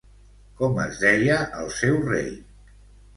[0.61, 2.33] Com es deia el seu rei?